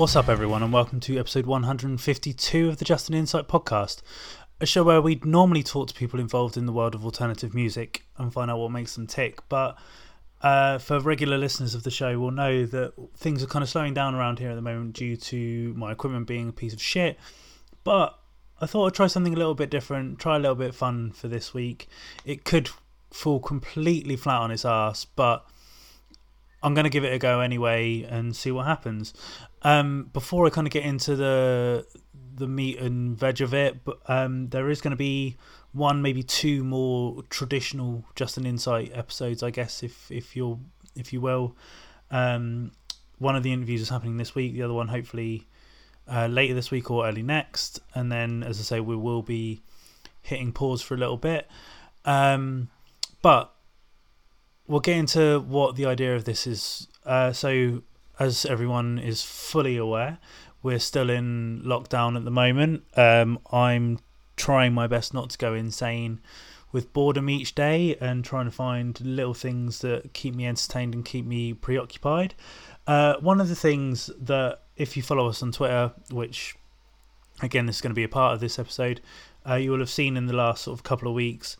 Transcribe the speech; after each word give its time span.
What's 0.00 0.16
up, 0.16 0.30
everyone, 0.30 0.62
and 0.62 0.72
welcome 0.72 0.98
to 1.00 1.18
episode 1.18 1.44
152 1.44 2.70
of 2.70 2.78
the 2.78 2.86
Just 2.86 3.10
an 3.10 3.14
Insight 3.14 3.48
podcast, 3.48 4.00
a 4.58 4.64
show 4.64 4.82
where 4.82 5.02
we'd 5.02 5.26
normally 5.26 5.62
talk 5.62 5.88
to 5.88 5.94
people 5.94 6.18
involved 6.18 6.56
in 6.56 6.64
the 6.64 6.72
world 6.72 6.94
of 6.94 7.04
alternative 7.04 7.54
music 7.54 8.06
and 8.16 8.32
find 8.32 8.50
out 8.50 8.58
what 8.58 8.70
makes 8.70 8.94
them 8.94 9.06
tick. 9.06 9.46
But 9.50 9.76
uh, 10.40 10.78
for 10.78 11.00
regular 11.00 11.36
listeners 11.36 11.74
of 11.74 11.82
the 11.82 11.90
show, 11.90 12.18
will 12.18 12.30
know 12.30 12.64
that 12.64 12.94
things 13.14 13.42
are 13.42 13.46
kind 13.46 13.62
of 13.62 13.68
slowing 13.68 13.92
down 13.92 14.14
around 14.14 14.38
here 14.38 14.48
at 14.48 14.54
the 14.54 14.62
moment 14.62 14.94
due 14.94 15.18
to 15.18 15.74
my 15.74 15.92
equipment 15.92 16.26
being 16.26 16.48
a 16.48 16.52
piece 16.52 16.72
of 16.72 16.80
shit. 16.80 17.18
But 17.84 18.18
I 18.58 18.64
thought 18.64 18.86
I'd 18.86 18.94
try 18.94 19.06
something 19.06 19.34
a 19.34 19.36
little 19.38 19.54
bit 19.54 19.68
different, 19.68 20.18
try 20.18 20.36
a 20.36 20.38
little 20.38 20.54
bit 20.54 20.74
fun 20.74 21.10
for 21.10 21.28
this 21.28 21.52
week. 21.52 21.88
It 22.24 22.46
could 22.46 22.70
fall 23.10 23.38
completely 23.38 24.16
flat 24.16 24.40
on 24.40 24.50
its 24.50 24.64
ass, 24.64 25.04
but 25.04 25.44
I'm 26.62 26.74
going 26.74 26.84
to 26.84 26.90
give 26.90 27.04
it 27.04 27.12
a 27.12 27.18
go 27.18 27.40
anyway 27.40 28.02
and 28.02 28.34
see 28.34 28.50
what 28.50 28.66
happens. 28.66 29.14
Um, 29.62 30.10
before 30.12 30.46
I 30.46 30.50
kind 30.50 30.66
of 30.66 30.72
get 30.72 30.84
into 30.84 31.16
the 31.16 31.86
the 32.34 32.46
meat 32.46 32.78
and 32.78 33.18
veg 33.18 33.40
of 33.42 33.52
it, 33.52 33.84
but 33.84 33.98
um, 34.06 34.48
there 34.48 34.70
is 34.70 34.80
going 34.80 34.92
to 34.92 34.96
be 34.96 35.36
one, 35.72 36.02
maybe 36.02 36.22
two 36.22 36.64
more 36.64 37.22
traditional 37.30 38.04
Just 38.14 38.36
an 38.36 38.46
Insight 38.46 38.92
episodes, 38.94 39.42
I 39.42 39.50
guess, 39.50 39.82
if 39.82 40.10
if 40.10 40.36
you're 40.36 40.58
if 40.96 41.12
you 41.12 41.20
will. 41.20 41.56
Um, 42.10 42.72
one 43.18 43.36
of 43.36 43.42
the 43.42 43.52
interviews 43.52 43.82
is 43.82 43.88
happening 43.88 44.16
this 44.16 44.34
week. 44.34 44.54
The 44.54 44.62
other 44.62 44.74
one, 44.74 44.88
hopefully, 44.88 45.46
uh, 46.08 46.26
later 46.26 46.54
this 46.54 46.70
week 46.70 46.90
or 46.90 47.06
early 47.06 47.22
next. 47.22 47.80
And 47.94 48.10
then, 48.10 48.42
as 48.42 48.58
I 48.58 48.62
say, 48.62 48.80
we 48.80 48.96
will 48.96 49.22
be 49.22 49.60
hitting 50.22 50.52
pause 50.52 50.82
for 50.82 50.94
a 50.94 50.98
little 50.98 51.16
bit. 51.16 51.46
Um, 52.04 52.70
but 53.22 53.54
we'll 54.70 54.80
get 54.80 54.96
into 54.96 55.40
what 55.40 55.74
the 55.74 55.84
idea 55.84 56.14
of 56.14 56.24
this 56.24 56.46
is. 56.46 56.86
Uh, 57.04 57.32
so, 57.32 57.82
as 58.18 58.46
everyone 58.46 58.98
is 58.98 59.22
fully 59.22 59.76
aware, 59.76 60.18
we're 60.62 60.78
still 60.78 61.10
in 61.10 61.62
lockdown 61.64 62.16
at 62.16 62.24
the 62.24 62.30
moment. 62.30 62.84
Um, 62.96 63.40
I'm 63.52 63.98
trying 64.36 64.72
my 64.72 64.86
best 64.86 65.12
not 65.12 65.30
to 65.30 65.38
go 65.38 65.54
insane 65.54 66.20
with 66.72 66.92
boredom 66.92 67.28
each 67.28 67.54
day 67.54 67.96
and 68.00 68.24
trying 68.24 68.44
to 68.44 68.50
find 68.50 69.00
little 69.00 69.34
things 69.34 69.80
that 69.80 70.12
keep 70.12 70.36
me 70.36 70.46
entertained 70.46 70.94
and 70.94 71.04
keep 71.04 71.26
me 71.26 71.52
preoccupied. 71.52 72.34
Uh, 72.86 73.14
one 73.20 73.40
of 73.40 73.48
the 73.48 73.56
things 73.56 74.08
that, 74.20 74.60
if 74.76 74.96
you 74.96 75.02
follow 75.02 75.28
us 75.28 75.42
on 75.42 75.50
Twitter, 75.50 75.92
which 76.10 76.54
again, 77.42 77.66
this 77.66 77.76
is 77.76 77.82
going 77.82 77.90
to 77.90 77.94
be 77.94 78.04
a 78.04 78.08
part 78.08 78.34
of 78.34 78.40
this 78.40 78.58
episode, 78.58 79.00
uh, 79.48 79.54
you 79.54 79.70
will 79.72 79.78
have 79.78 79.90
seen 79.90 80.16
in 80.16 80.26
the 80.26 80.32
last 80.32 80.62
sort 80.62 80.78
of 80.78 80.84
couple 80.84 81.08
of 81.08 81.14
weeks, 81.14 81.56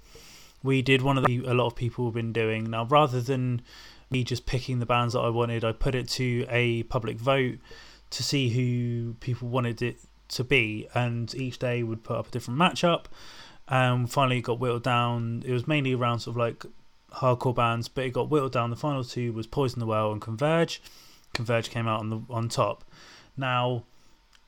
we 0.62 0.82
did 0.82 1.02
one 1.02 1.16
of 1.18 1.24
the 1.24 1.44
a 1.46 1.54
lot 1.54 1.66
of 1.66 1.76
people 1.76 2.06
have 2.06 2.14
been 2.14 2.32
doing. 2.32 2.70
Now, 2.70 2.84
rather 2.84 3.20
than 3.20 3.62
me 4.10 4.24
just 4.24 4.46
picking 4.46 4.78
the 4.78 4.86
bands 4.86 5.14
that 5.14 5.20
I 5.20 5.30
wanted, 5.30 5.64
I 5.64 5.72
put 5.72 5.94
it 5.94 6.08
to 6.10 6.46
a 6.48 6.82
public 6.84 7.16
vote 7.16 7.58
to 8.10 8.22
see 8.22 8.50
who 8.50 9.14
people 9.20 9.48
wanted 9.48 9.82
it 9.82 9.98
to 10.28 10.44
be, 10.44 10.88
and 10.94 11.34
each 11.34 11.58
day 11.58 11.82
would 11.82 12.02
put 12.02 12.16
up 12.16 12.28
a 12.28 12.30
different 12.30 12.58
matchup. 12.58 13.06
And 13.68 14.10
finally, 14.10 14.38
it 14.38 14.42
got 14.42 14.58
whittled 14.58 14.82
down. 14.82 15.44
It 15.46 15.52
was 15.52 15.66
mainly 15.66 15.94
around 15.94 16.20
sort 16.20 16.34
of 16.34 16.38
like 16.38 16.64
hardcore 17.14 17.54
bands, 17.54 17.88
but 17.88 18.04
it 18.04 18.12
got 18.12 18.28
whittled 18.28 18.52
down. 18.52 18.70
The 18.70 18.76
final 18.76 19.04
two 19.04 19.32
was 19.32 19.46
Poison 19.46 19.78
the 19.78 19.86
Well 19.86 20.12
and 20.12 20.20
Converge. 20.20 20.82
Converge 21.32 21.70
came 21.70 21.86
out 21.86 22.00
on 22.00 22.10
the 22.10 22.20
on 22.28 22.48
top. 22.48 22.84
Now, 23.36 23.84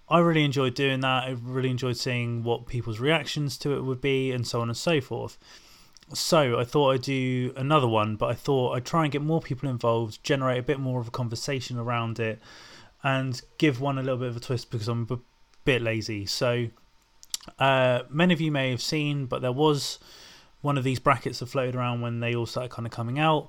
I 0.08 0.18
really 0.18 0.44
enjoyed 0.44 0.74
doing 0.74 1.00
that. 1.00 1.24
I 1.24 1.36
really 1.40 1.70
enjoyed 1.70 1.96
seeing 1.96 2.42
what 2.42 2.66
people's 2.66 2.98
reactions 2.98 3.56
to 3.58 3.76
it 3.76 3.82
would 3.82 4.00
be, 4.00 4.32
and 4.32 4.46
so 4.46 4.60
on 4.60 4.68
and 4.68 4.76
so 4.76 5.00
forth. 5.00 5.38
So 6.14 6.58
I 6.58 6.64
thought 6.64 6.90
I'd 6.90 7.02
do 7.02 7.52
another 7.56 7.88
one, 7.88 8.16
but 8.16 8.26
I 8.26 8.34
thought 8.34 8.74
I'd 8.74 8.84
try 8.84 9.04
and 9.04 9.12
get 9.12 9.22
more 9.22 9.40
people 9.40 9.68
involved, 9.68 10.22
generate 10.22 10.58
a 10.58 10.62
bit 10.62 10.78
more 10.78 11.00
of 11.00 11.08
a 11.08 11.10
conversation 11.10 11.78
around 11.78 12.20
it, 12.20 12.40
and 13.02 13.40
give 13.58 13.80
one 13.80 13.98
a 13.98 14.02
little 14.02 14.18
bit 14.18 14.28
of 14.28 14.36
a 14.36 14.40
twist 14.40 14.70
because 14.70 14.88
I'm 14.88 15.06
a 15.10 15.18
bit 15.64 15.82
lazy. 15.82 16.26
So 16.26 16.68
uh, 17.58 18.02
many 18.08 18.34
of 18.34 18.40
you 18.40 18.52
may 18.52 18.70
have 18.70 18.82
seen, 18.82 19.26
but 19.26 19.42
there 19.42 19.52
was 19.52 19.98
one 20.60 20.78
of 20.78 20.84
these 20.84 20.98
brackets 20.98 21.40
that 21.40 21.46
floated 21.46 21.74
around 21.74 22.00
when 22.00 22.20
they 22.20 22.34
all 22.34 22.46
started 22.46 22.70
kind 22.70 22.86
of 22.86 22.92
coming 22.92 23.18
out, 23.18 23.48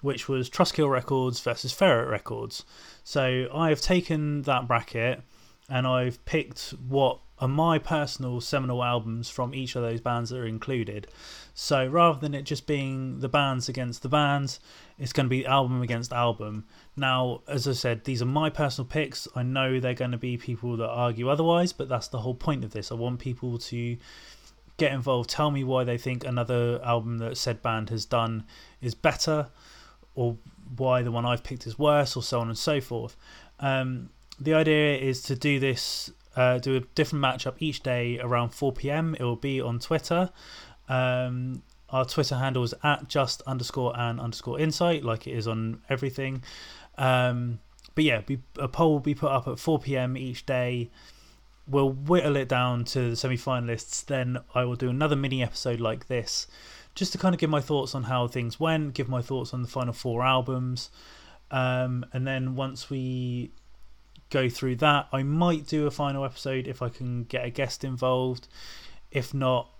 which 0.00 0.28
was 0.28 0.48
Trustkill 0.48 0.90
Records 0.90 1.40
versus 1.40 1.72
Ferret 1.72 2.08
Records. 2.08 2.64
So 3.04 3.48
I 3.52 3.68
have 3.68 3.80
taken 3.80 4.42
that 4.42 4.66
bracket 4.66 5.22
and 5.68 5.86
I've 5.86 6.24
picked 6.24 6.70
what 6.88 7.20
are 7.38 7.48
my 7.48 7.78
personal 7.78 8.40
seminal 8.40 8.82
albums 8.82 9.28
from 9.28 9.54
each 9.54 9.74
of 9.74 9.82
those 9.82 10.00
bands 10.00 10.30
that 10.30 10.38
are 10.38 10.46
included. 10.46 11.06
So 11.52 11.86
rather 11.86 12.18
than 12.18 12.34
it 12.34 12.42
just 12.42 12.66
being 12.66 13.20
the 13.20 13.28
bands 13.28 13.68
against 13.68 14.02
the 14.02 14.08
bands, 14.08 14.60
it's 14.98 15.12
going 15.12 15.26
to 15.26 15.30
be 15.30 15.46
album 15.46 15.82
against 15.82 16.12
album. 16.12 16.64
Now, 16.96 17.42
as 17.48 17.66
I 17.66 17.72
said, 17.72 18.04
these 18.04 18.22
are 18.22 18.26
my 18.26 18.50
personal 18.50 18.86
picks. 18.86 19.26
I 19.34 19.42
know 19.42 19.80
they're 19.80 19.94
going 19.94 20.12
to 20.12 20.18
be 20.18 20.36
people 20.36 20.76
that 20.76 20.88
argue 20.88 21.28
otherwise, 21.28 21.72
but 21.72 21.88
that's 21.88 22.08
the 22.08 22.20
whole 22.20 22.34
point 22.34 22.64
of 22.64 22.72
this. 22.72 22.92
I 22.92 22.94
want 22.94 23.18
people 23.18 23.58
to 23.58 23.96
get 24.76 24.92
involved, 24.92 25.30
tell 25.30 25.50
me 25.50 25.62
why 25.62 25.84
they 25.84 25.98
think 25.98 26.24
another 26.24 26.80
album 26.84 27.18
that 27.18 27.36
said 27.36 27.62
band 27.62 27.90
has 27.90 28.04
done 28.04 28.44
is 28.80 28.94
better, 28.94 29.48
or 30.14 30.36
why 30.76 31.02
the 31.02 31.12
one 31.12 31.24
I've 31.24 31.44
picked 31.44 31.66
is 31.66 31.78
worse, 31.78 32.16
or 32.16 32.22
so 32.22 32.40
on 32.40 32.48
and 32.48 32.58
so 32.58 32.80
forth. 32.80 33.16
Um, 33.60 34.10
the 34.40 34.54
idea 34.54 34.96
is 34.96 35.22
to 35.22 35.36
do 35.36 35.60
this, 35.60 36.10
uh, 36.36 36.58
do 36.58 36.76
a 36.76 36.80
different 36.80 37.24
matchup 37.24 37.54
each 37.58 37.82
day 37.82 38.18
around 38.20 38.50
4 38.50 38.72
pm. 38.72 39.14
It 39.18 39.22
will 39.22 39.36
be 39.36 39.60
on 39.60 39.78
Twitter. 39.78 40.30
Um, 40.88 41.62
our 41.90 42.04
Twitter 42.04 42.36
handle 42.36 42.64
is 42.64 42.74
at 42.82 43.08
just 43.08 43.42
underscore 43.42 43.98
and 43.98 44.20
underscore 44.20 44.58
insight, 44.58 45.04
like 45.04 45.26
it 45.26 45.32
is 45.32 45.46
on 45.46 45.82
everything. 45.88 46.42
Um, 46.98 47.60
but 47.94 48.04
yeah, 48.04 48.20
be, 48.20 48.40
a 48.58 48.68
poll 48.68 48.92
will 48.92 49.00
be 49.00 49.14
put 49.14 49.30
up 49.30 49.46
at 49.46 49.58
4 49.58 49.78
pm 49.78 50.16
each 50.16 50.46
day. 50.46 50.90
We'll 51.66 51.90
whittle 51.90 52.36
it 52.36 52.48
down 52.48 52.84
to 52.86 53.10
the 53.10 53.16
semi 53.16 53.36
finalists. 53.36 54.04
Then 54.04 54.38
I 54.54 54.64
will 54.64 54.76
do 54.76 54.90
another 54.90 55.16
mini 55.16 55.42
episode 55.42 55.80
like 55.80 56.08
this 56.08 56.46
just 56.94 57.12
to 57.12 57.18
kind 57.18 57.34
of 57.34 57.40
give 57.40 57.50
my 57.50 57.60
thoughts 57.60 57.94
on 57.94 58.04
how 58.04 58.26
things 58.28 58.60
went, 58.60 58.94
give 58.94 59.08
my 59.08 59.20
thoughts 59.20 59.52
on 59.52 59.62
the 59.62 59.68
final 59.68 59.92
four 59.92 60.24
albums. 60.24 60.90
Um, 61.50 62.06
and 62.12 62.26
then 62.26 62.54
once 62.54 62.88
we 62.88 63.50
go 64.34 64.48
through 64.48 64.74
that. 64.74 65.06
I 65.12 65.22
might 65.22 65.66
do 65.66 65.86
a 65.86 65.92
final 65.92 66.24
episode 66.24 66.66
if 66.66 66.82
I 66.82 66.88
can 66.88 67.22
get 67.22 67.44
a 67.44 67.50
guest 67.50 67.84
involved. 67.84 68.48
If 69.12 69.32
not, 69.32 69.70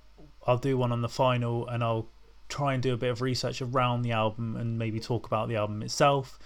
I'll 0.47 0.59
do 0.59 0.79
one 0.79 0.93
on 0.93 1.03
the 1.03 1.09
final 1.09 1.67
and 1.67 1.83
I'll 1.83 2.09
try 2.49 2.73
and 2.73 2.83
do 2.83 2.95
a 2.95 2.97
bit 2.97 3.11
of 3.11 3.21
research 3.21 3.61
around 3.61 4.03
the 4.03 4.13
album 4.13 4.55
and 4.57 4.79
maybe 4.79 5.01
talk 5.01 5.27
about 5.27 5.49
the 5.49 5.57
album 5.57 5.83
itself. 5.83 6.39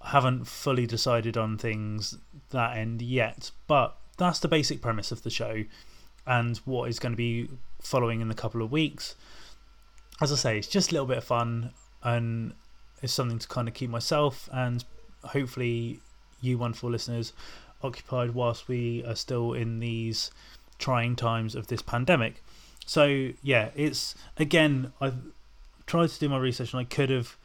I 0.00 0.10
haven't 0.10 0.46
fully 0.46 0.86
decided 0.86 1.36
on 1.36 1.58
things 1.58 2.16
that 2.50 2.76
end 2.76 3.02
yet, 3.02 3.50
but 3.66 3.96
that's 4.18 4.38
the 4.38 4.46
basic 4.46 4.80
premise 4.80 5.10
of 5.10 5.24
the 5.24 5.30
show 5.30 5.64
and 6.24 6.58
what 6.58 6.88
is 6.88 7.00
going 7.00 7.12
to 7.12 7.16
be 7.16 7.48
following 7.82 8.20
in 8.20 8.30
a 8.30 8.34
couple 8.34 8.62
of 8.62 8.70
weeks. 8.70 9.16
As 10.20 10.30
I 10.30 10.36
say, 10.36 10.58
it's 10.58 10.68
just 10.68 10.90
a 10.90 10.94
little 10.94 11.08
bit 11.08 11.18
of 11.18 11.24
fun 11.24 11.72
and 12.04 12.54
it's 13.02 13.12
something 13.12 13.40
to 13.40 13.48
kind 13.48 13.66
of 13.66 13.74
keep 13.74 13.90
myself 13.90 14.48
and 14.52 14.84
hopefully 15.24 15.98
you 16.40 16.58
wonderful 16.58 16.90
listeners 16.90 17.32
occupied 17.82 18.30
whilst 18.30 18.68
we 18.68 19.04
are 19.04 19.14
still 19.14 19.52
in 19.52 19.80
these 19.80 20.30
trying 20.78 21.16
times 21.16 21.54
of 21.54 21.66
this 21.68 21.82
pandemic. 21.82 22.42
So, 22.86 23.30
yeah, 23.42 23.70
it's 23.74 24.14
again, 24.36 24.92
I've 25.00 25.16
tried 25.86 26.08
to 26.10 26.18
do 26.18 26.28
my 26.28 26.38
research 26.38 26.72
and 26.72 26.80
I 26.80 26.84
could 26.84 27.10
have 27.10 27.36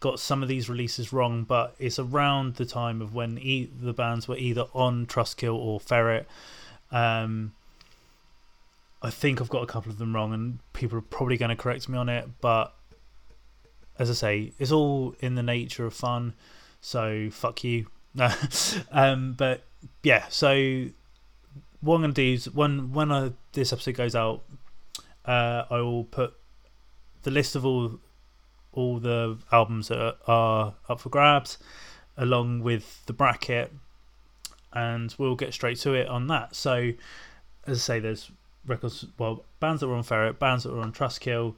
got 0.00 0.18
some 0.18 0.42
of 0.42 0.48
these 0.48 0.68
releases 0.68 1.12
wrong, 1.12 1.44
but 1.44 1.74
it's 1.78 1.98
around 1.98 2.56
the 2.56 2.64
time 2.64 3.02
of 3.02 3.14
when 3.14 3.38
e- 3.38 3.70
the 3.80 3.92
bands 3.92 4.26
were 4.26 4.36
either 4.36 4.66
on 4.72 5.06
Trustkill 5.06 5.54
or 5.54 5.78
Ferret. 5.78 6.26
Um, 6.90 7.52
I 9.02 9.10
think 9.10 9.40
I've 9.40 9.48
got 9.48 9.62
a 9.62 9.66
couple 9.66 9.92
of 9.92 9.98
them 9.98 10.14
wrong, 10.14 10.32
and 10.32 10.58
people 10.72 10.98
are 10.98 11.02
probably 11.02 11.36
going 11.36 11.50
to 11.50 11.56
correct 11.56 11.88
me 11.88 11.96
on 11.96 12.08
it. 12.08 12.28
But 12.40 12.74
as 13.98 14.10
I 14.10 14.14
say, 14.14 14.52
it's 14.58 14.72
all 14.72 15.14
in 15.20 15.34
the 15.34 15.42
nature 15.42 15.86
of 15.86 15.94
fun. 15.94 16.34
So 16.80 17.28
fuck 17.30 17.62
you. 17.62 17.86
um, 18.90 19.34
but 19.36 19.62
yeah, 20.02 20.26
so 20.28 20.86
what 21.80 21.96
I'm 21.96 22.00
gonna 22.02 22.12
do 22.12 22.32
is 22.32 22.50
when 22.50 22.92
when 22.92 23.12
I, 23.12 23.32
this 23.52 23.72
episode 23.72 23.94
goes 23.94 24.14
out, 24.14 24.42
uh, 25.24 25.64
I 25.70 25.80
will 25.80 26.04
put 26.04 26.34
the 27.22 27.30
list 27.30 27.56
of 27.56 27.64
all 27.64 27.98
all 28.72 28.98
the 28.98 29.38
albums 29.50 29.88
that 29.88 30.16
are 30.26 30.74
up 30.88 31.00
for 31.00 31.08
grabs, 31.08 31.58
along 32.16 32.60
with 32.60 33.04
the 33.06 33.12
bracket, 33.12 33.72
and 34.72 35.14
we'll 35.18 35.36
get 35.36 35.52
straight 35.52 35.78
to 35.78 35.94
it 35.94 36.08
on 36.08 36.28
that. 36.28 36.54
So, 36.54 36.92
as 37.66 37.78
I 37.78 37.80
say, 37.80 38.00
there's 38.00 38.30
records, 38.66 39.06
well, 39.18 39.44
bands 39.58 39.80
that 39.80 39.88
were 39.88 39.96
on 39.96 40.02
Ferret, 40.02 40.38
bands 40.38 40.64
that 40.64 40.72
were 40.72 40.80
on 40.80 40.92
Trustkill. 40.92 41.54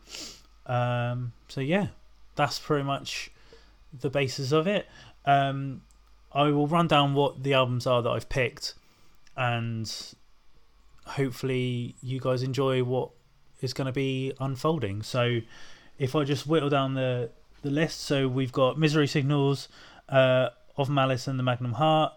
Um, 0.67 1.33
so 1.49 1.61
yeah, 1.61 1.89
that's 2.35 2.59
pretty 2.59 2.85
much 2.85 3.31
the 3.99 4.11
basis 4.11 4.53
of 4.53 4.67
it. 4.67 4.87
Um, 5.25 5.83
I 6.34 6.44
will 6.50 6.67
run 6.67 6.87
down 6.87 7.14
what 7.14 7.43
the 7.43 7.55
albums 7.55 7.87
are 7.87 8.02
that 8.02 8.11
I've 8.11 8.29
picked, 8.29 8.75
and 9.37 9.90
hopefully 11.05 11.94
you 12.02 12.20
guys 12.20 12.43
enjoy 12.43 12.82
what 12.82 13.11
is 13.61 13.73
going 13.73 13.87
to 13.87 13.93
be 13.93 14.32
unfolding. 14.40 15.02
So, 15.02 15.40
if 15.99 16.14
I 16.14 16.25
just 16.25 16.46
whittle 16.46 16.70
down 16.70 16.94
the 16.94 17.31
the 17.62 17.70
list, 17.70 18.00
so 18.00 18.26
we've 18.26 18.52
got 18.52 18.79
Misery 18.79 19.06
Signals, 19.06 19.69
uh, 20.08 20.49
of 20.76 20.88
Malice 20.88 21.26
and 21.26 21.38
the 21.38 21.43
Magnum 21.43 21.73
Heart, 21.73 22.12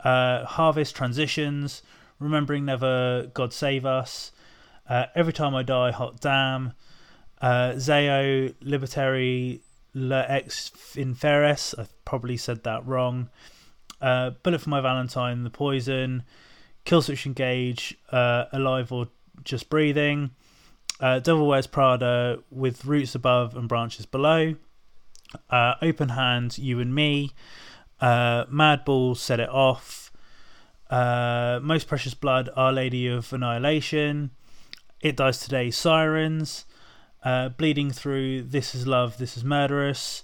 uh, 0.00 0.44
Harvest 0.44 0.96
Transitions, 0.96 1.82
Remembering 2.18 2.64
Never, 2.64 3.30
God 3.34 3.52
Save 3.52 3.84
Us, 3.84 4.32
uh, 4.88 5.06
Every 5.14 5.32
Time 5.32 5.54
I 5.54 5.62
Die, 5.62 5.90
Hot 5.90 6.20
Damn, 6.20 6.72
uh, 7.40 7.72
Zao, 7.76 8.54
Libertary, 8.62 9.60
Le 9.94 10.24
Ex 10.28 10.70
Inferis, 10.94 11.74
I 11.78 11.86
probably 12.04 12.36
said 12.36 12.64
that 12.64 12.86
wrong, 12.86 13.28
uh, 14.00 14.30
Bullet 14.42 14.60
for 14.60 14.70
My 14.70 14.80
Valentine, 14.80 15.44
The 15.44 15.50
Poison, 15.50 16.22
Killswitch 16.84 17.26
Engage, 17.26 17.98
uh, 18.10 18.44
Alive 18.52 18.92
or 18.92 19.08
Just 19.44 19.68
Breathing, 19.68 20.30
uh, 21.00 21.18
Devil 21.18 21.46
Wears 21.46 21.66
Prada 21.66 22.38
with 22.50 22.84
Roots 22.84 23.14
Above 23.14 23.56
and 23.56 23.68
Branches 23.68 24.06
Below, 24.06 24.54
uh, 25.48 25.74
Open 25.82 26.10
Hand, 26.10 26.58
You 26.58 26.80
and 26.80 26.94
Me, 26.94 27.32
uh, 28.00 28.44
Madball, 28.46 29.16
Set 29.16 29.40
It 29.40 29.48
Off, 29.48 30.12
uh, 30.90 31.60
Most 31.62 31.86
Precious 31.86 32.14
Blood, 32.14 32.50
Our 32.56 32.72
Lady 32.72 33.06
of 33.06 33.32
Annihilation, 33.32 34.30
It 35.00 35.16
Dies 35.16 35.40
Today, 35.40 35.70
Sirens, 35.70 36.64
uh, 37.22 37.50
Bleeding 37.50 37.90
Through, 37.90 38.42
This 38.42 38.74
Is 38.74 38.86
Love, 38.86 39.18
This 39.18 39.36
Is 39.36 39.44
Murderous, 39.44 40.22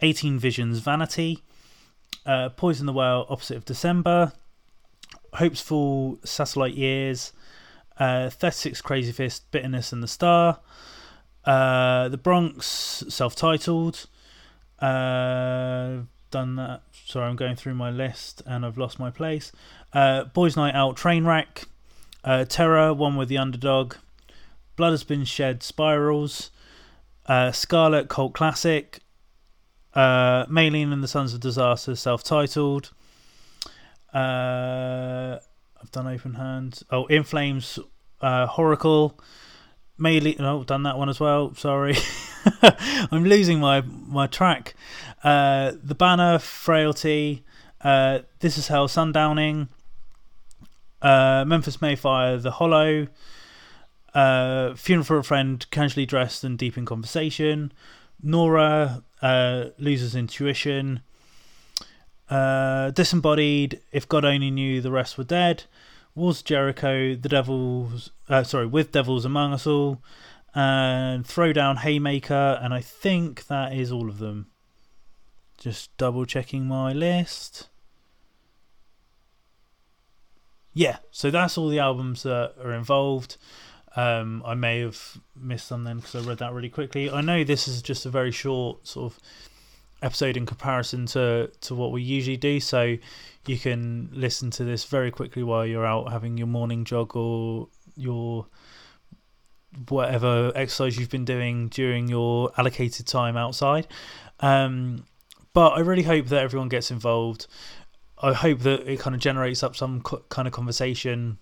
18 0.00 0.38
Visions, 0.38 0.80
Vanity, 0.80 1.42
uh, 2.26 2.50
Poison 2.50 2.86
the 2.86 2.92
Well, 2.92 3.26
Opposite 3.28 3.56
of 3.56 3.64
December, 3.64 4.32
Hopesfall, 5.34 6.26
Satellite 6.26 6.74
Years, 6.74 7.32
uh, 7.98 8.28
36 8.30 8.80
Crazy 8.80 9.12
Fist, 9.12 9.50
Bitterness 9.50 9.92
and 9.92 10.02
the 10.02 10.08
Star, 10.08 10.60
uh, 11.44 12.08
The 12.08 12.18
Bronx, 12.18 13.04
self 13.08 13.34
titled, 13.34 14.06
uh, 14.80 15.98
done 16.30 16.56
that. 16.56 16.82
Sorry, 17.06 17.28
I'm 17.28 17.36
going 17.36 17.56
through 17.56 17.74
my 17.74 17.90
list 17.90 18.42
and 18.46 18.66
I've 18.66 18.78
lost 18.78 18.98
my 18.98 19.10
place. 19.10 19.52
Uh, 19.92 20.24
Boys 20.24 20.56
Night 20.56 20.74
Out, 20.74 20.96
Trainwreck, 20.96 21.66
uh, 22.24 22.44
Terror, 22.44 22.92
One 22.92 23.16
with 23.16 23.28
the 23.28 23.38
Underdog, 23.38 23.94
Blood 24.76 24.90
Has 24.90 25.04
Been 25.04 25.24
Shed, 25.24 25.62
Spirals, 25.62 26.50
uh, 27.26 27.52
Scarlet, 27.52 28.08
Cult 28.08 28.34
Classic, 28.34 29.00
uh, 29.94 30.46
Maylene 30.46 30.92
and 30.92 31.02
the 31.02 31.08
Sons 31.08 31.32
of 31.34 31.40
Disaster, 31.40 31.94
self 31.94 32.24
titled. 32.24 32.92
Uh, 34.12 35.38
I've 35.80 35.90
done 35.90 36.06
Open 36.06 36.34
Hand. 36.34 36.82
Oh, 36.90 37.06
In 37.06 37.24
Flames, 37.24 37.78
uh, 38.20 38.46
Horacle. 38.46 39.18
Maylene, 39.98 40.40
oh, 40.40 40.64
done 40.64 40.82
that 40.82 40.98
one 40.98 41.08
as 41.08 41.20
well. 41.20 41.54
Sorry. 41.54 41.94
I'm 43.10 43.24
losing 43.24 43.60
my 43.60 43.80
my 43.82 44.26
track. 44.26 44.74
Uh, 45.22 45.72
the 45.82 45.94
Banner, 45.94 46.38
Frailty, 46.38 47.44
uh, 47.80 48.20
This 48.40 48.58
Is 48.58 48.68
Hell, 48.68 48.88
Sundowning, 48.88 49.68
uh, 51.00 51.44
Memphis 51.46 51.80
May 51.80 51.94
Fire, 51.94 52.36
The 52.38 52.50
Hollow, 52.50 53.06
uh, 54.14 54.74
Funeral 54.74 55.04
for 55.04 55.18
a 55.18 55.24
Friend, 55.24 55.64
Casually 55.70 56.06
Dressed 56.06 56.44
and 56.44 56.58
Deep 56.58 56.78
in 56.78 56.86
Conversation, 56.86 57.72
Nora, 58.22 59.02
uh, 59.20 59.66
Loser's 59.78 60.14
Intuition, 60.14 61.00
uh, 62.30 62.90
Disembodied, 62.90 63.80
If 63.92 64.08
God 64.08 64.24
Only 64.24 64.50
Knew 64.50 64.80
the 64.80 64.90
Rest 64.90 65.18
Were 65.18 65.24
Dead, 65.24 65.64
Walls 66.14 66.40
of 66.40 66.46
Jericho, 66.46 67.14
The 67.14 67.28
Devils, 67.28 68.10
uh, 68.28 68.44
sorry, 68.44 68.66
With 68.66 68.92
Devils 68.92 69.24
Among 69.24 69.52
Us 69.52 69.66
All, 69.66 70.00
and 70.54 71.24
Throwdown 71.24 71.78
Haymaker, 71.78 72.60
and 72.62 72.72
I 72.72 72.80
think 72.80 73.48
that 73.48 73.72
is 73.72 73.90
all 73.90 74.08
of 74.08 74.18
them. 74.18 74.46
Just 75.58 75.96
double 75.96 76.24
checking 76.24 76.66
my 76.66 76.92
list. 76.92 77.68
Yeah, 80.72 80.98
so 81.10 81.30
that's 81.30 81.56
all 81.56 81.68
the 81.68 81.78
albums 81.78 82.24
that 82.24 82.54
are 82.62 82.72
involved. 82.72 83.36
Um, 83.96 84.42
I 84.44 84.54
may 84.54 84.80
have 84.80 85.18
missed 85.36 85.68
some 85.68 85.84
then 85.84 85.98
because 85.98 86.14
I 86.16 86.28
read 86.28 86.38
that 86.38 86.52
really 86.52 86.68
quickly. 86.68 87.10
I 87.10 87.20
know 87.20 87.44
this 87.44 87.68
is 87.68 87.80
just 87.80 88.06
a 88.06 88.10
very 88.10 88.32
short 88.32 88.86
sort 88.86 89.12
of 89.12 89.18
episode 90.02 90.36
in 90.36 90.46
comparison 90.46 91.06
to, 91.06 91.50
to 91.60 91.74
what 91.74 91.92
we 91.92 92.02
usually 92.02 92.36
do, 92.36 92.60
so 92.60 92.96
you 93.46 93.58
can 93.58 94.08
listen 94.12 94.50
to 94.50 94.64
this 94.64 94.84
very 94.84 95.10
quickly 95.10 95.42
while 95.42 95.64
you're 95.64 95.86
out 95.86 96.10
having 96.10 96.36
your 96.36 96.46
morning 96.46 96.84
jog 96.84 97.14
or 97.14 97.68
your 97.96 98.46
whatever 99.88 100.52
exercise 100.54 100.98
you've 100.98 101.10
been 101.10 101.24
doing 101.24 101.68
during 101.68 102.08
your 102.08 102.50
allocated 102.56 103.06
time 103.06 103.36
outside. 103.36 103.86
Um, 104.40 105.04
but 105.52 105.70
I 105.70 105.80
really 105.80 106.02
hope 106.02 106.26
that 106.26 106.42
everyone 106.42 106.68
gets 106.68 106.90
involved. 106.90 107.46
I 108.20 108.32
hope 108.32 108.60
that 108.60 108.88
it 108.90 109.00
kind 109.00 109.14
of 109.14 109.20
generates 109.20 109.62
up 109.62 109.76
some 109.76 110.00
co- 110.00 110.24
kind 110.28 110.48
of 110.48 110.54
conversation 110.54 111.38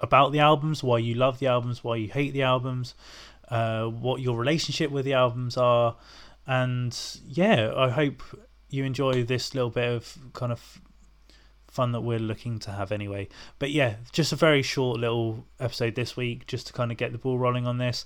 about 0.00 0.32
the 0.32 0.40
albums, 0.40 0.82
why 0.82 0.98
you 0.98 1.14
love 1.14 1.38
the 1.38 1.46
albums, 1.46 1.84
why 1.84 1.96
you 1.96 2.08
hate 2.08 2.32
the 2.32 2.42
albums, 2.42 2.94
uh, 3.48 3.84
what 3.84 4.20
your 4.20 4.36
relationship 4.36 4.90
with 4.90 5.04
the 5.04 5.14
albums 5.14 5.56
are, 5.56 5.96
and 6.46 6.98
yeah, 7.26 7.72
I 7.76 7.90
hope 7.90 8.22
you 8.68 8.84
enjoy 8.84 9.24
this 9.24 9.54
little 9.54 9.70
bit 9.70 9.88
of 9.88 10.16
kind 10.32 10.52
of 10.52 10.80
fun 11.68 11.92
that 11.92 12.00
we're 12.00 12.18
looking 12.18 12.58
to 12.58 12.70
have 12.70 12.92
anyway. 12.92 13.28
But 13.58 13.70
yeah, 13.70 13.96
just 14.12 14.32
a 14.32 14.36
very 14.36 14.62
short 14.62 14.98
little 14.98 15.44
episode 15.58 15.94
this 15.94 16.16
week, 16.16 16.46
just 16.46 16.66
to 16.68 16.72
kind 16.72 16.90
of 16.90 16.96
get 16.96 17.12
the 17.12 17.18
ball 17.18 17.38
rolling 17.38 17.66
on 17.66 17.78
this. 17.78 18.04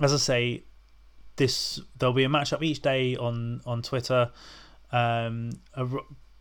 As 0.00 0.12
I 0.12 0.16
say, 0.16 0.64
this 1.36 1.80
there'll 1.98 2.12
be 2.12 2.24
a 2.24 2.28
matchup 2.28 2.62
each 2.62 2.82
day 2.82 3.16
on 3.16 3.60
on 3.66 3.82
Twitter, 3.82 4.30
um, 4.92 5.50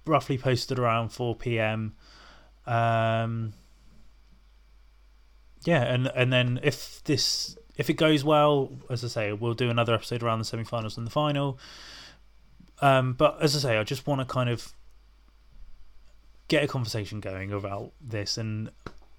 roughly 0.06 0.38
posted 0.38 0.78
around 0.78 1.10
four 1.10 1.36
p.m. 1.36 1.96
Um, 2.68 3.54
yeah, 5.66 5.84
and 5.84 6.08
and 6.08 6.32
then 6.32 6.60
if 6.64 7.04
this 7.04 7.58
if 7.76 7.90
it 7.90 7.94
goes 7.94 8.24
well, 8.24 8.72
as 8.90 9.04
I 9.04 9.08
say, 9.08 9.34
we'll 9.34 9.54
do 9.54 9.70
another 9.70 9.94
episode 9.94 10.22
around 10.24 10.40
the 10.40 10.46
semi-finals 10.46 10.98
and 10.98 11.08
the 11.08 11.12
final. 11.12 11.58
Um, 12.82 13.14
but 13.14 13.42
as 13.42 13.56
I 13.56 13.60
say, 13.60 13.78
I 13.78 13.84
just 13.84 14.06
want 14.06 14.22
to 14.22 14.26
kind 14.26 14.50
of 14.50 14.74
get 16.48 16.64
a 16.64 16.68
conversation 16.68 17.20
going 17.20 17.52
about 17.52 17.94
this, 18.02 18.38
and 18.38 18.70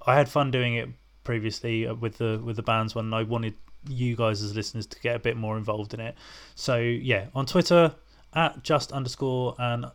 I 0.06 0.14
had 0.14 0.28
fun 0.28 0.50
doing 0.50 0.74
it 0.74 0.88
previously 1.24 1.90
with 1.90 2.18
the 2.18 2.40
with 2.44 2.56
the 2.56 2.62
bands 2.62 2.94
when 2.94 3.12
I 3.12 3.22
wanted 3.22 3.54
you 3.88 4.16
guys 4.16 4.42
as 4.42 4.54
listeners 4.54 4.86
to 4.86 5.00
get 5.00 5.16
a 5.16 5.18
bit 5.18 5.36
more 5.36 5.56
involved 5.56 5.94
in 5.94 6.00
it. 6.00 6.14
So 6.54 6.78
yeah, 6.78 7.26
on 7.34 7.46
Twitter 7.46 7.94
at 8.34 8.62
just 8.62 8.92
underscore 8.92 9.54
and 9.58 9.86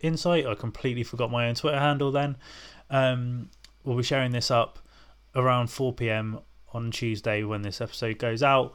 insight. 0.00 0.46
I 0.46 0.54
completely 0.54 1.02
forgot 1.02 1.30
my 1.30 1.48
own 1.48 1.54
Twitter 1.54 1.78
handle. 1.78 2.10
Then 2.10 2.36
um, 2.88 3.50
we'll 3.84 3.96
be 3.96 4.02
sharing 4.02 4.32
this 4.32 4.50
up 4.50 4.78
around 5.34 5.68
4 5.68 5.92
p.m. 5.94 6.40
on 6.72 6.90
Tuesday 6.90 7.42
when 7.44 7.62
this 7.62 7.80
episode 7.80 8.18
goes 8.18 8.42
out 8.42 8.74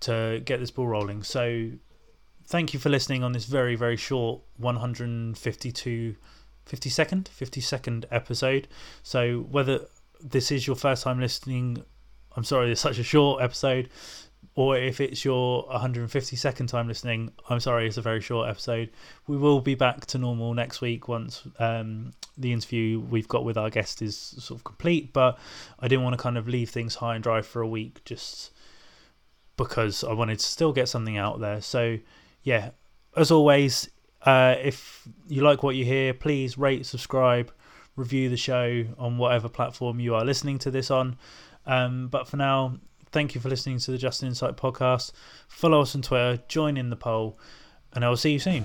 to 0.00 0.40
get 0.44 0.60
this 0.60 0.70
ball 0.70 0.88
rolling. 0.88 1.22
So 1.22 1.70
thank 2.46 2.74
you 2.74 2.80
for 2.80 2.88
listening 2.88 3.22
on 3.22 3.32
this 3.32 3.44
very 3.44 3.76
very 3.76 3.96
short 3.96 4.42
152 4.56 6.16
50 6.66 6.90
second 6.90 7.28
50 7.28 7.60
second 7.60 8.06
episode. 8.10 8.68
So 9.02 9.40
whether 9.50 9.86
this 10.22 10.50
is 10.50 10.66
your 10.66 10.76
first 10.76 11.02
time 11.02 11.20
listening, 11.20 11.82
I'm 12.36 12.44
sorry 12.44 12.70
it's 12.70 12.80
such 12.80 12.98
a 12.98 13.02
short 13.02 13.42
episode, 13.42 13.88
or 14.56 14.76
if 14.76 15.00
it's 15.00 15.24
your 15.24 15.66
152nd 15.68 16.68
time 16.68 16.88
listening, 16.88 17.30
I'm 17.48 17.60
sorry 17.60 17.86
it's 17.86 17.96
a 17.96 18.02
very 18.02 18.20
short 18.20 18.48
episode. 18.48 18.90
We 19.26 19.36
will 19.36 19.60
be 19.60 19.74
back 19.74 20.06
to 20.06 20.18
normal 20.18 20.54
next 20.54 20.80
week 20.80 21.06
once 21.06 21.42
um, 21.58 22.12
the 22.36 22.52
interview 22.52 23.00
we've 23.00 23.28
got 23.28 23.44
with 23.44 23.56
our 23.56 23.70
guest 23.70 24.02
is 24.02 24.16
sort 24.16 24.58
of 24.58 24.64
complete. 24.64 25.12
But 25.12 25.38
I 25.78 25.86
didn't 25.86 26.04
want 26.04 26.16
to 26.16 26.22
kind 26.22 26.36
of 26.36 26.48
leave 26.48 26.70
things 26.70 26.96
high 26.96 27.14
and 27.14 27.22
dry 27.22 27.42
for 27.42 27.62
a 27.62 27.68
week 27.68 28.04
just 28.04 28.50
because 29.56 30.02
I 30.02 30.12
wanted 30.14 30.40
to 30.40 30.44
still 30.44 30.72
get 30.72 30.88
something 30.88 31.16
out 31.16 31.38
there. 31.38 31.60
So 31.60 31.98
yeah, 32.42 32.70
as 33.16 33.30
always, 33.30 33.88
uh, 34.22 34.56
if 34.60 35.06
you 35.28 35.42
like 35.42 35.62
what 35.62 35.76
you 35.76 35.84
hear, 35.84 36.12
please 36.12 36.58
rate, 36.58 36.86
subscribe, 36.86 37.52
review 37.94 38.28
the 38.28 38.36
show 38.36 38.84
on 38.98 39.16
whatever 39.16 39.48
platform 39.48 40.00
you 40.00 40.14
are 40.14 40.24
listening 40.24 40.58
to 40.60 40.70
this 40.70 40.90
on. 40.90 41.16
Um, 41.66 42.08
but 42.08 42.26
for 42.26 42.36
now, 42.36 42.78
thank 43.12 43.34
you 43.34 43.40
for 43.40 43.48
listening 43.48 43.78
to 43.78 43.90
the 43.90 43.98
Just 43.98 44.22
Insight 44.22 44.56
podcast. 44.56 45.12
Follow 45.48 45.80
us 45.80 45.94
on 45.94 46.02
Twitter, 46.02 46.42
join 46.48 46.76
in 46.76 46.90
the 46.90 46.96
poll, 46.96 47.38
and 47.92 48.04
I 48.04 48.08
will 48.08 48.16
see 48.16 48.32
you 48.32 48.38
soon. 48.38 48.64